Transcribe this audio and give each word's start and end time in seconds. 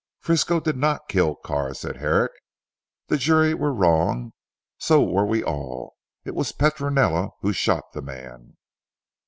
"Frisco 0.19 0.59
did 0.59 0.77
not 0.77 1.07
kill 1.07 1.35
Carr," 1.35 1.75
said 1.75 1.97
Herrick, 1.97 2.31
"the 3.05 3.17
jury 3.17 3.53
were 3.53 3.71
wrong, 3.71 4.33
so 4.79 5.03
were 5.03 5.27
we 5.27 5.43
all. 5.43 5.95
It 6.25 6.33
was 6.33 6.51
Petronella 6.51 7.29
who 7.41 7.53
shot 7.53 7.93
the 7.93 8.01
man." 8.01 8.57